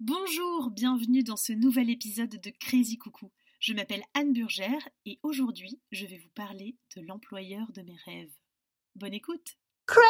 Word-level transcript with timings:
Bonjour, 0.00 0.70
bienvenue 0.70 1.22
dans 1.22 1.38
ce 1.38 1.54
nouvel 1.54 1.88
épisode 1.88 2.28
de 2.28 2.50
Crazy 2.50 2.98
Coucou. 2.98 3.32
Je 3.60 3.72
m'appelle 3.72 4.02
Anne 4.12 4.34
Burgère 4.34 4.86
et 5.06 5.18
aujourd'hui 5.22 5.80
je 5.90 6.04
vais 6.04 6.18
vous 6.18 6.28
parler 6.34 6.76
de 6.94 7.00
l'employeur 7.00 7.72
de 7.72 7.80
mes 7.80 7.96
rêves. 8.04 8.34
Bonne 8.94 9.14
écoute 9.14 9.56
Crazy 9.86 10.04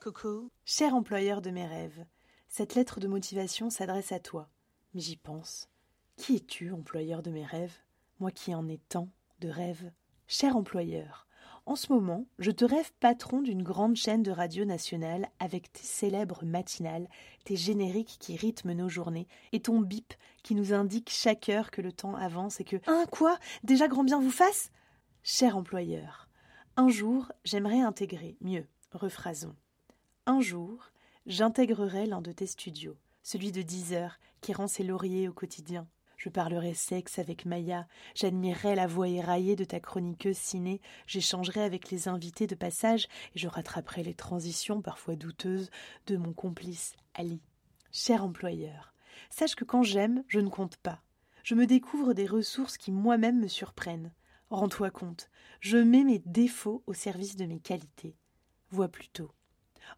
Coucou. 0.00 0.50
Cher 0.64 0.94
employeur 0.94 1.42
de 1.42 1.50
mes 1.50 1.66
rêves, 1.66 2.06
cette 2.48 2.74
lettre 2.74 2.98
de 2.98 3.08
motivation 3.08 3.68
s'adresse 3.68 4.12
à 4.12 4.20
toi. 4.20 4.48
Mais 4.94 5.02
j'y 5.02 5.16
pense. 5.16 5.68
Qui 6.16 6.36
es-tu, 6.36 6.72
employeur 6.72 7.22
de 7.22 7.30
mes 7.30 7.44
rêves? 7.44 7.76
Moi 8.20 8.30
qui 8.30 8.54
en 8.54 8.66
ai 8.70 8.78
tant 8.88 9.10
de 9.40 9.50
rêves. 9.50 9.92
Cher 10.28 10.56
employeur, 10.56 11.26
en 11.64 11.76
ce 11.76 11.92
moment, 11.92 12.26
je 12.38 12.50
te 12.50 12.64
rêve 12.64 12.90
patron 12.98 13.40
d'une 13.40 13.62
grande 13.62 13.96
chaîne 13.96 14.22
de 14.22 14.30
radio 14.30 14.64
nationale 14.64 15.28
avec 15.38 15.72
tes 15.72 15.82
célèbres 15.82 16.44
matinales, 16.44 17.08
tes 17.44 17.56
génériques 17.56 18.16
qui 18.18 18.36
rythment 18.36 18.74
nos 18.74 18.88
journées 18.88 19.28
et 19.52 19.60
ton 19.60 19.80
bip 19.80 20.14
qui 20.42 20.54
nous 20.54 20.72
indique 20.72 21.10
chaque 21.10 21.48
heure 21.48 21.70
que 21.70 21.80
le 21.80 21.92
temps 21.92 22.16
avance 22.16 22.60
et 22.60 22.64
que 22.64 22.76
Hein, 22.86 23.04
quoi? 23.10 23.38
Déjà 23.62 23.86
grand 23.86 24.04
bien 24.04 24.20
vous 24.20 24.30
fasse? 24.30 24.70
Cher 25.22 25.56
employeur, 25.56 26.28
un 26.76 26.88
jour, 26.88 27.30
j'aimerais 27.44 27.80
intégrer, 27.80 28.36
mieux, 28.40 28.66
rephrasons. 28.92 29.54
Un 30.26 30.40
jour, 30.40 30.90
j'intégrerai 31.26 32.06
l'un 32.06 32.22
de 32.22 32.32
tes 32.32 32.46
studios, 32.46 32.96
celui 33.22 33.52
de 33.52 33.62
10 33.62 33.92
heures 33.92 34.18
qui 34.40 34.52
rend 34.52 34.66
ses 34.66 34.82
lauriers 34.82 35.28
au 35.28 35.32
quotidien, 35.32 35.86
je 36.22 36.28
parlerai 36.28 36.72
sexe 36.72 37.18
avec 37.18 37.46
Maya, 37.46 37.88
j'admirerai 38.14 38.76
la 38.76 38.86
voix 38.86 39.08
éraillée 39.08 39.56
de 39.56 39.64
ta 39.64 39.80
chroniqueuse 39.80 40.36
ciné, 40.36 40.80
j'échangerai 41.08 41.64
avec 41.64 41.90
les 41.90 42.06
invités 42.06 42.46
de 42.46 42.54
passage 42.54 43.08
et 43.34 43.40
je 43.40 43.48
rattraperai 43.48 44.04
les 44.04 44.14
transitions 44.14 44.82
parfois 44.82 45.16
douteuses 45.16 45.68
de 46.06 46.16
mon 46.16 46.32
complice 46.32 46.94
Ali. 47.14 47.40
Cher 47.90 48.22
employeur, 48.22 48.94
sache 49.30 49.56
que 49.56 49.64
quand 49.64 49.82
j'aime, 49.82 50.22
je 50.28 50.38
ne 50.38 50.48
compte 50.48 50.76
pas. 50.76 51.02
Je 51.42 51.56
me 51.56 51.66
découvre 51.66 52.14
des 52.14 52.26
ressources 52.26 52.78
qui 52.78 52.92
moi-même 52.92 53.40
me 53.40 53.48
surprennent. 53.48 54.12
Rends-toi 54.48 54.92
compte, 54.92 55.28
je 55.58 55.78
mets 55.78 56.04
mes 56.04 56.20
défauts 56.20 56.84
au 56.86 56.94
service 56.94 57.34
de 57.34 57.46
mes 57.46 57.58
qualités. 57.58 58.14
Vois 58.70 58.88
plutôt. 58.88 59.32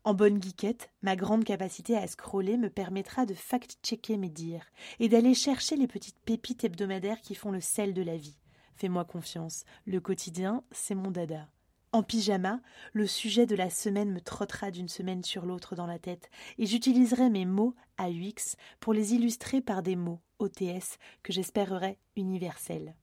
En 0.04 0.14
bonne 0.14 0.42
geekette, 0.42 0.90
ma 1.02 1.16
grande 1.16 1.44
capacité 1.44 1.96
à 1.96 2.06
scroller 2.06 2.56
me 2.56 2.70
permettra 2.70 3.26
de 3.26 3.34
fact-checker 3.34 4.16
mes 4.16 4.28
dires 4.28 4.70
et 5.00 5.08
d'aller 5.08 5.34
chercher 5.34 5.76
les 5.76 5.86
petites 5.86 6.18
pépites 6.24 6.64
hebdomadaires 6.64 7.20
qui 7.20 7.34
font 7.34 7.50
le 7.50 7.60
sel 7.60 7.94
de 7.94 8.02
la 8.02 8.16
vie. 8.16 8.38
Fais-moi 8.76 9.04
confiance, 9.04 9.64
le 9.86 10.00
quotidien, 10.00 10.64
c'est 10.72 10.94
mon 10.94 11.10
dada. 11.10 11.48
En 11.92 12.02
pyjama, 12.02 12.60
le 12.92 13.06
sujet 13.06 13.46
de 13.46 13.54
la 13.54 13.70
semaine 13.70 14.10
me 14.10 14.20
trottera 14.20 14.72
d'une 14.72 14.88
semaine 14.88 15.22
sur 15.22 15.46
l'autre 15.46 15.76
dans 15.76 15.86
la 15.86 16.00
tête, 16.00 16.28
et 16.58 16.66
j'utiliserai 16.66 17.30
mes 17.30 17.44
mots 17.44 17.76
à 17.98 18.10
UX 18.10 18.56
pour 18.80 18.92
les 18.92 19.14
illustrer 19.14 19.60
par 19.60 19.80
des 19.82 19.94
mots 19.94 20.20
OTS 20.40 20.98
que 21.22 21.32
j'espérerai 21.32 21.98
universels. 22.16 22.96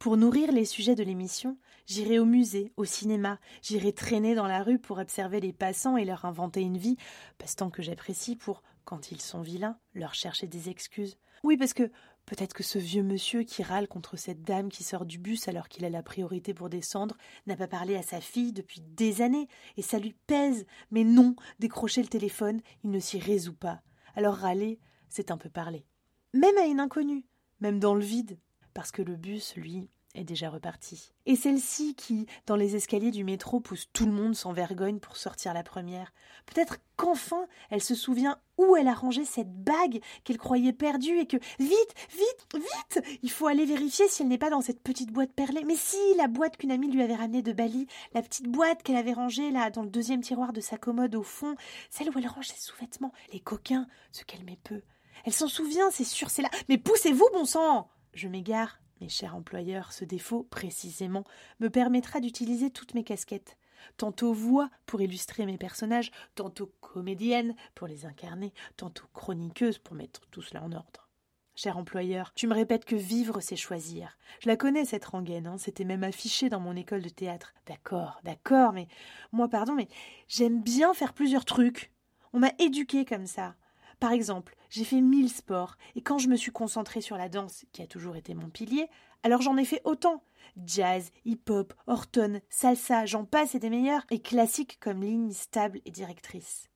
Pour 0.00 0.16
nourrir 0.16 0.50
les 0.50 0.64
sujets 0.64 0.94
de 0.94 1.02
l'émission, 1.02 1.58
j'irai 1.84 2.18
au 2.18 2.24
musée, 2.24 2.72
au 2.78 2.86
cinéma, 2.86 3.38
j'irai 3.60 3.92
traîner 3.92 4.34
dans 4.34 4.46
la 4.46 4.62
rue 4.62 4.78
pour 4.78 4.96
observer 4.96 5.40
les 5.40 5.52
passants 5.52 5.98
et 5.98 6.06
leur 6.06 6.24
inventer 6.24 6.62
une 6.62 6.78
vie, 6.78 6.96
passe-temps 7.36 7.68
que 7.68 7.82
j'apprécie 7.82 8.34
pour, 8.34 8.62
quand 8.86 9.12
ils 9.12 9.20
sont 9.20 9.42
vilains, 9.42 9.76
leur 9.92 10.14
chercher 10.14 10.46
des 10.46 10.70
excuses. 10.70 11.18
Oui, 11.44 11.58
parce 11.58 11.74
que 11.74 11.90
peut-être 12.24 12.54
que 12.54 12.62
ce 12.62 12.78
vieux 12.78 13.02
monsieur 13.02 13.42
qui 13.42 13.62
râle 13.62 13.88
contre 13.88 14.16
cette 14.16 14.40
dame 14.40 14.70
qui 14.70 14.84
sort 14.84 15.04
du 15.04 15.18
bus 15.18 15.48
alors 15.48 15.68
qu'il 15.68 15.84
a 15.84 15.90
la 15.90 16.02
priorité 16.02 16.54
pour 16.54 16.70
descendre 16.70 17.18
n'a 17.46 17.56
pas 17.56 17.68
parlé 17.68 17.94
à 17.94 18.02
sa 18.02 18.22
fille 18.22 18.54
depuis 18.54 18.80
des 18.80 19.20
années, 19.20 19.48
et 19.76 19.82
ça 19.82 19.98
lui 19.98 20.14
pèse. 20.26 20.64
Mais 20.90 21.04
non, 21.04 21.36
décrocher 21.58 22.00
le 22.00 22.08
téléphone, 22.08 22.62
il 22.84 22.90
ne 22.90 23.00
s'y 23.00 23.18
résout 23.18 23.52
pas. 23.52 23.82
Alors 24.16 24.36
râler, 24.36 24.80
c'est 25.10 25.30
un 25.30 25.36
peu 25.36 25.50
parler. 25.50 25.84
Même 26.32 26.56
à 26.56 26.64
une 26.64 26.80
inconnue, 26.80 27.26
même 27.60 27.78
dans 27.78 27.94
le 27.94 28.02
vide, 28.02 28.38
parce 28.74 28.92
que 28.92 29.02
le 29.02 29.16
bus, 29.16 29.54
lui, 29.56 29.88
est 30.14 30.24
déjà 30.24 30.50
reparti. 30.50 31.12
Et 31.26 31.36
celle-ci 31.36 31.94
qui, 31.94 32.26
dans 32.46 32.56
les 32.56 32.74
escaliers 32.74 33.12
du 33.12 33.22
métro, 33.22 33.60
pousse 33.60 33.88
tout 33.92 34.06
le 34.06 34.12
monde 34.12 34.34
sans 34.34 34.52
vergogne 34.52 34.98
pour 34.98 35.16
sortir 35.16 35.54
la 35.54 35.62
première. 35.62 36.12
Peut-être 36.46 36.78
qu'enfin 36.96 37.46
elle 37.70 37.82
se 37.82 37.94
souvient 37.94 38.38
où 38.58 38.76
elle 38.76 38.88
a 38.88 38.94
rangé 38.94 39.24
cette 39.24 39.52
bague 39.62 40.00
qu'elle 40.24 40.38
croyait 40.38 40.72
perdue 40.72 41.18
et 41.18 41.26
que 41.26 41.36
vite, 41.58 41.94
vite, 42.10 42.46
vite, 42.54 43.20
il 43.22 43.30
faut 43.30 43.46
aller 43.46 43.64
vérifier 43.64 44.08
si 44.08 44.22
elle 44.22 44.28
n'est 44.28 44.38
pas 44.38 44.50
dans 44.50 44.60
cette 44.60 44.82
petite 44.82 45.12
boîte 45.12 45.32
perlée. 45.32 45.64
Mais 45.64 45.76
si, 45.76 45.96
la 46.16 46.26
boîte 46.26 46.56
qu'une 46.56 46.72
amie 46.72 46.90
lui 46.90 47.02
avait 47.02 47.14
ramenée 47.14 47.42
de 47.42 47.52
Bali, 47.52 47.86
la 48.12 48.22
petite 48.22 48.48
boîte 48.48 48.82
qu'elle 48.82 48.96
avait 48.96 49.12
rangée 49.12 49.50
là 49.50 49.70
dans 49.70 49.82
le 49.82 49.90
deuxième 49.90 50.22
tiroir 50.22 50.52
de 50.52 50.60
sa 50.60 50.76
commode 50.76 51.14
au 51.14 51.22
fond, 51.22 51.54
celle 51.88 52.10
où 52.10 52.18
elle 52.18 52.26
range 52.26 52.48
ses 52.48 52.60
sous-vêtements, 52.60 53.12
les 53.32 53.40
coquins, 53.40 53.86
ce 54.10 54.24
qu'elle 54.24 54.44
met 54.44 54.58
peu. 54.64 54.82
Elle 55.24 55.34
s'en 55.34 55.48
souvient, 55.48 55.90
c'est 55.90 56.04
sûr, 56.04 56.30
c'est 56.30 56.42
là. 56.42 56.50
Mais 56.68 56.78
poussez-vous, 56.78 57.28
bon 57.32 57.44
sang 57.44 57.88
Je 58.12 58.28
m'égare, 58.28 58.80
mes 59.00 59.08
chers 59.08 59.34
employeurs, 59.34 59.92
ce 59.92 60.04
défaut, 60.04 60.42
précisément, 60.44 61.24
me 61.60 61.70
permettra 61.70 62.20
d'utiliser 62.20 62.70
toutes 62.70 62.94
mes 62.94 63.04
casquettes. 63.04 63.56
Tantôt 63.96 64.34
voix 64.34 64.68
pour 64.84 65.00
illustrer 65.00 65.46
mes 65.46 65.56
personnages, 65.56 66.10
tantôt 66.34 66.72
comédienne 66.80 67.54
pour 67.74 67.86
les 67.86 68.04
incarner, 68.04 68.52
tantôt 68.76 69.06
chroniqueuse 69.14 69.78
pour 69.78 69.96
mettre 69.96 70.20
tout 70.30 70.42
cela 70.42 70.62
en 70.62 70.72
ordre. 70.72 71.08
Cher 71.54 71.76
employeur, 71.76 72.32
tu 72.34 72.46
me 72.46 72.54
répètes 72.54 72.84
que 72.84 72.96
vivre, 72.96 73.40
c'est 73.40 73.56
choisir. 73.56 74.16
Je 74.40 74.48
la 74.48 74.56
connais, 74.56 74.84
cette 74.84 75.04
rengaine, 75.04 75.46
hein, 75.46 75.58
c'était 75.58 75.84
même 75.84 76.04
affiché 76.04 76.48
dans 76.48 76.60
mon 76.60 76.76
école 76.76 77.02
de 77.02 77.08
théâtre. 77.08 77.52
D'accord, 77.66 78.20
d'accord, 78.24 78.72
mais 78.72 78.88
moi, 79.32 79.48
pardon, 79.48 79.74
mais 79.74 79.88
j'aime 80.28 80.62
bien 80.62 80.94
faire 80.94 81.12
plusieurs 81.12 81.44
trucs. 81.44 81.92
On 82.32 82.38
m'a 82.38 82.52
éduqué 82.58 83.04
comme 83.04 83.26
ça. 83.26 83.56
Par 83.98 84.12
exemple, 84.12 84.56
j'ai 84.70 84.84
fait 84.84 85.00
mille 85.00 85.28
sports, 85.28 85.76
et 85.94 86.00
quand 86.00 86.18
je 86.18 86.28
me 86.28 86.36
suis 86.36 86.52
concentrée 86.52 87.00
sur 87.00 87.16
la 87.16 87.28
danse, 87.28 87.66
qui 87.72 87.82
a 87.82 87.86
toujours 87.86 88.16
été 88.16 88.34
mon 88.34 88.48
pilier, 88.48 88.88
alors 89.22 89.42
j'en 89.42 89.56
ai 89.56 89.64
fait 89.64 89.82
autant. 89.84 90.22
Jazz, 90.64 91.10
hip-hop, 91.24 91.74
Horton, 91.86 92.40
salsa, 92.48 93.04
j'en 93.04 93.24
passe 93.24 93.54
et 93.54 93.58
des 93.58 93.68
meilleurs, 93.68 94.06
et 94.10 94.20
classiques 94.20 94.78
comme 94.80 95.02
ligne 95.02 95.32
stable 95.32 95.80
et 95.84 95.90
directrice. 95.90 96.68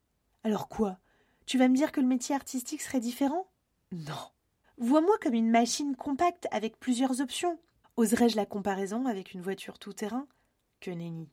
Alors 0.42 0.68
quoi? 0.68 0.98
Tu 1.46 1.56
vas 1.56 1.68
me 1.68 1.76
dire 1.76 1.92
que 1.92 2.00
le 2.00 2.06
métier 2.06 2.34
artistique 2.34 2.82
serait 2.82 3.00
différent? 3.00 3.46
Non. 3.92 4.12
Vois-moi 4.76 5.16
comme 5.22 5.34
une 5.34 5.50
machine 5.50 5.94
compacte 5.96 6.48
avec 6.50 6.78
plusieurs 6.78 7.20
options. 7.20 7.58
Oserais-je 7.96 8.36
la 8.36 8.44
comparaison 8.44 9.06
avec 9.06 9.32
une 9.34 9.42
voiture 9.42 9.78
tout-terrain? 9.78 10.26
Que 10.80 10.90
nenni. 10.90 11.30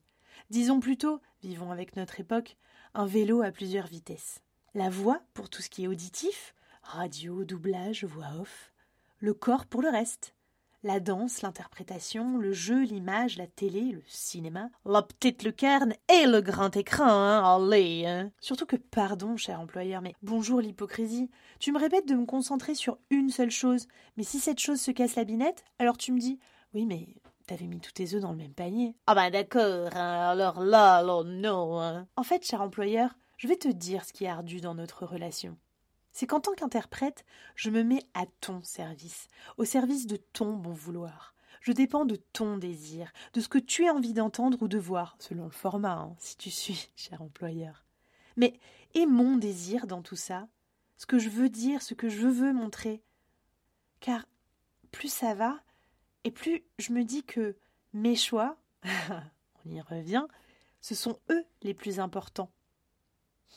Disons 0.50 0.80
plutôt, 0.80 1.20
vivons 1.42 1.72
avec 1.72 1.96
notre 1.96 2.20
époque, 2.20 2.56
un 2.94 3.06
vélo 3.06 3.42
à 3.42 3.52
plusieurs 3.52 3.88
vitesses. 3.88 4.42
La 4.74 4.90
voix 4.90 5.20
pour 5.34 5.50
tout 5.50 5.62
ce 5.62 5.70
qui 5.70 5.84
est 5.84 5.88
auditif, 5.90 6.56
radio, 6.82 7.44
doublage, 7.44 8.06
voix 8.06 8.40
off. 8.40 8.72
Le 9.20 9.34
corps 9.34 9.66
pour 9.66 9.82
le 9.82 9.90
reste. 9.90 10.34
La 10.82 11.02
danse, 11.02 11.42
l'interprétation, 11.42 12.38
le 12.38 12.54
jeu, 12.54 12.84
l'image, 12.84 13.38
la 13.38 13.48
télé, 13.48 13.92
le 13.92 14.02
cinéma, 14.08 14.70
la 14.86 15.02
petite 15.02 15.44
lucarne 15.44 15.94
et 16.08 16.26
le 16.26 16.40
grand 16.40 16.74
écran, 16.78 17.04
hein, 17.04 17.44
allez 17.44 18.06
hein. 18.06 18.32
Surtout 18.40 18.66
que, 18.66 18.78
pardon, 18.78 19.36
cher 19.36 19.60
employeur, 19.60 20.02
mais 20.02 20.16
bonjour 20.22 20.62
l'hypocrisie. 20.62 21.30
Tu 21.60 21.74
me 21.74 21.80
répètes 21.80 22.08
de 22.08 22.16
me 22.16 22.26
concentrer 22.26 22.74
sur 22.74 22.98
une 23.10 23.30
seule 23.30 23.52
chose, 23.52 23.90
mais 24.16 24.24
si 24.24 24.40
cette 24.40 24.60
chose 24.60 24.80
se 24.80 24.92
casse 24.92 25.18
la 25.18 25.26
binette, 25.26 25.66
alors 25.80 25.98
tu 25.98 26.14
me 26.14 26.20
dis 26.20 26.40
Oui, 26.74 26.86
mais 26.86 27.10
t'avais 27.46 27.68
mis 27.68 27.82
tous 27.82 27.92
tes 27.92 28.16
œufs 28.16 28.22
dans 28.22 28.32
le 28.32 28.38
même 28.38 28.54
panier. 28.54 28.96
Ah 29.06 29.16
ben 29.16 29.32
d'accord, 29.32 29.90
hein, 29.98 30.30
alors 30.30 30.62
là, 30.62 31.04
là, 31.04 31.24
non. 31.26 32.08
En 32.16 32.24
fait, 32.24 32.46
cher 32.46 32.62
employeur, 32.62 33.18
je 33.42 33.48
vais 33.48 33.58
te 33.58 33.68
dire 33.68 34.06
ce 34.06 34.14
qui 34.14 34.26
est 34.26 34.30
ardu 34.30 34.62
dans 34.62 34.76
notre 34.76 35.04
relation. 35.04 35.58
C'est 36.12 36.28
qu'en 36.28 36.40
tant 36.40 36.54
qu'interprète, 36.54 37.26
je 37.56 37.72
me 37.72 37.84
mets 37.84 38.04
à 38.14 38.28
ton 38.40 38.62
service, 38.62 39.30
au 39.58 39.66
service 39.66 40.06
de 40.06 40.18
ton 40.18 40.54
bon 40.54 40.74
vouloir. 40.74 41.34
Je 41.60 41.72
dépends 41.72 42.06
de 42.06 42.18
ton 42.34 42.58
désir, 42.58 43.12
de 43.34 43.42
ce 43.42 43.48
que 43.48 43.58
tu 43.58 43.88
as 43.88 43.96
envie 43.96 44.14
d'entendre 44.14 44.62
ou 44.62 44.68
de 44.68 44.78
voir, 44.78 45.16
selon 45.18 45.46
le 45.46 45.50
format, 45.50 45.94
hein, 45.94 46.16
si 46.20 46.38
tu 46.38 46.52
suis, 46.52 46.92
cher 46.96 47.20
employeur. 47.24 47.84
Mais 48.38 48.60
est 48.94 49.08
mon 49.08 49.38
désir 49.38 49.88
dans 49.88 50.04
tout 50.04 50.16
ça 50.16 50.48
Ce 50.98 51.08
que 51.08 51.18
je 51.18 51.30
veux 51.30 51.50
dire, 51.50 51.82
ce 51.82 51.96
que 51.96 52.10
je 52.10 52.28
veux 52.28 52.54
montrer? 52.54 53.02
Car 54.02 54.28
plus 54.92 55.12
ça 55.12 55.34
va, 55.34 55.60
et 56.26 56.30
plus 56.30 56.64
je 56.78 56.94
me 56.94 57.04
dis 57.04 57.24
que 57.24 57.58
mes 57.94 58.16
choix, 58.16 58.56
on 59.66 59.72
y 59.72 59.82
revient, 59.82 60.28
ce 60.80 60.94
sont 60.94 61.18
eux 61.32 61.44
les 61.64 61.74
plus 61.74 62.00
importants. 62.00 62.52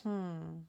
Hmm. 0.03 0.61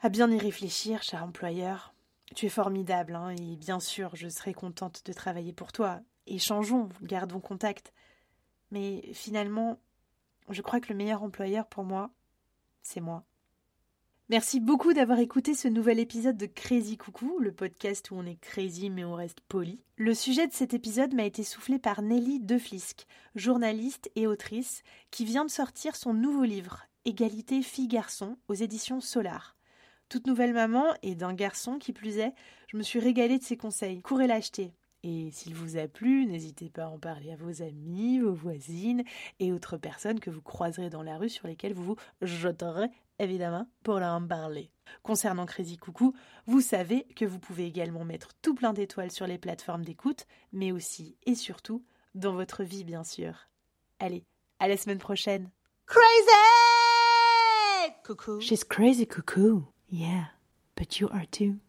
À 0.00 0.08
bien 0.08 0.30
y 0.30 0.38
réfléchir, 0.38 1.02
cher 1.02 1.24
employeur. 1.24 1.94
Tu 2.34 2.46
es 2.46 2.50
formidable, 2.50 3.14
hein, 3.14 3.30
et 3.30 3.56
bien 3.56 3.80
sûr, 3.80 4.14
je 4.16 4.28
serai 4.28 4.54
contente 4.54 5.02
de 5.06 5.12
travailler 5.12 5.52
pour 5.52 5.72
toi. 5.72 6.00
Échangeons, 6.26 6.88
gardons 7.02 7.40
contact. 7.40 7.92
Mais 8.70 9.02
finalement, 9.12 9.78
je 10.48 10.62
crois 10.62 10.80
que 10.80 10.88
le 10.90 10.96
meilleur 10.96 11.22
employeur 11.22 11.66
pour 11.66 11.84
moi, 11.84 12.10
c'est 12.82 13.00
moi. 13.00 13.24
Merci 14.30 14.58
beaucoup 14.58 14.94
d'avoir 14.94 15.18
écouté 15.18 15.54
ce 15.54 15.68
nouvel 15.68 15.98
épisode 15.98 16.38
de 16.38 16.46
Crazy 16.46 16.96
Coucou, 16.96 17.38
le 17.40 17.52
podcast 17.52 18.10
où 18.10 18.14
on 18.14 18.24
est 18.24 18.40
crazy 18.40 18.88
mais 18.88 19.04
on 19.04 19.14
reste 19.14 19.40
poli. 19.42 19.82
Le 19.96 20.14
sujet 20.14 20.46
de 20.46 20.52
cet 20.52 20.72
épisode 20.72 21.12
m'a 21.12 21.26
été 21.26 21.44
soufflé 21.44 21.78
par 21.78 22.00
Nelly 22.00 22.40
Deflisque, 22.40 23.06
journaliste 23.34 24.10
et 24.16 24.26
autrice, 24.26 24.82
qui 25.10 25.26
vient 25.26 25.44
de 25.44 25.50
sortir 25.50 25.94
son 25.94 26.14
nouveau 26.14 26.44
livre, 26.44 26.86
Égalité 27.06 27.60
filles-garçons 27.60 28.38
aux 28.48 28.54
éditions 28.54 29.02
Solar. 29.02 29.56
Toute 30.08 30.26
nouvelle 30.26 30.54
maman 30.54 30.84
et 31.02 31.14
d'un 31.14 31.34
garçon 31.34 31.78
qui 31.78 31.92
plus 31.92 32.16
est, 32.16 32.32
je 32.68 32.78
me 32.78 32.82
suis 32.82 32.98
régalée 32.98 33.38
de 33.38 33.44
ses 33.44 33.58
conseils. 33.58 34.00
Courez 34.00 34.26
l'acheter. 34.26 34.72
Et 35.02 35.30
s'il 35.30 35.54
vous 35.54 35.76
a 35.76 35.86
plu, 35.86 36.24
n'hésitez 36.24 36.70
pas 36.70 36.84
à 36.84 36.88
en 36.88 36.98
parler 36.98 37.30
à 37.30 37.36
vos 37.36 37.60
amis, 37.60 38.20
vos 38.20 38.32
voisines 38.32 39.04
et 39.38 39.52
autres 39.52 39.76
personnes 39.76 40.18
que 40.18 40.30
vous 40.30 40.40
croiserez 40.40 40.88
dans 40.88 41.02
la 41.02 41.18
rue 41.18 41.28
sur 41.28 41.46
lesquelles 41.46 41.74
vous 41.74 41.84
vous 41.84 41.96
jeterez 42.22 42.88
évidemment 43.18 43.68
pour 43.82 43.98
leur 43.98 44.14
en 44.14 44.26
parler. 44.26 44.70
Concernant 45.02 45.44
Crazy 45.44 45.76
Coucou, 45.76 46.14
vous 46.46 46.62
savez 46.62 47.04
que 47.16 47.26
vous 47.26 47.38
pouvez 47.38 47.66
également 47.66 48.06
mettre 48.06 48.30
tout 48.40 48.54
plein 48.54 48.72
d'étoiles 48.72 49.12
sur 49.12 49.26
les 49.26 49.36
plateformes 49.36 49.84
d'écoute, 49.84 50.24
mais 50.52 50.72
aussi 50.72 51.18
et 51.26 51.34
surtout 51.34 51.84
dans 52.14 52.32
votre 52.32 52.64
vie 52.64 52.84
bien 52.84 53.04
sûr. 53.04 53.50
Allez, 53.98 54.24
à 54.58 54.68
la 54.68 54.78
semaine 54.78 54.98
prochaine. 54.98 55.50
Crazy! 55.84 56.73
Coucou. 58.04 58.40
She's 58.42 58.62
crazy 58.62 59.06
cuckoo. 59.06 59.62
Yeah, 59.88 60.26
but 60.76 61.00
you 61.00 61.08
are 61.08 61.24
too. 61.30 61.60